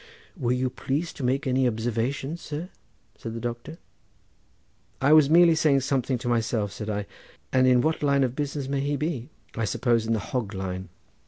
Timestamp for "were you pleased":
0.35-1.15